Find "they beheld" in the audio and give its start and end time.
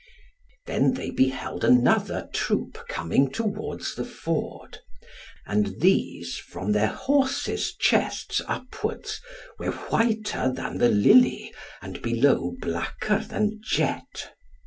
0.95-1.63